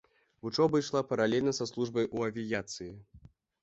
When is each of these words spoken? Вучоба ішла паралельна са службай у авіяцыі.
Вучоба 0.43 0.81
ішла 0.85 1.03
паралельна 1.13 1.55
са 1.61 1.71
службай 1.75 2.11
у 2.17 2.27
авіяцыі. 2.33 2.95